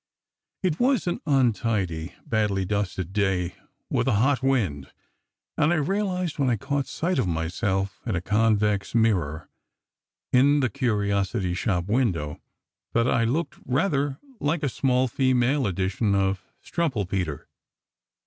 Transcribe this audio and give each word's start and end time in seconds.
It 0.63 0.79
was 0.79 1.05
an 1.05 1.21
untidy, 1.27 2.15
badly 2.25 2.65
dusted 2.65 3.13
day, 3.13 3.53
with 3.91 4.07
a 4.07 4.13
hot 4.13 4.41
wind; 4.41 4.91
and 5.59 5.71
I 5.71 5.75
realized, 5.75 6.39
when 6.39 6.49
I 6.49 6.55
caught 6.57 6.87
sight 6.87 7.19
of 7.19 7.27
myself 7.27 8.01
in 8.03 8.15
a 8.15 8.19
convex 8.19 8.95
mirror 8.95 9.47
in 10.33 10.59
the 10.59 10.71
curiosity 10.71 11.53
shop 11.53 11.85
window, 11.85 12.41
that 12.93 13.07
I 13.07 13.25
looked 13.25 13.59
rather 13.63 14.17
like 14.39 14.63
a 14.63 14.69
small 14.69 15.07
female 15.07 15.67
edition 15.67 16.15
of 16.15 16.41
Strumpelpeter. 16.63 17.45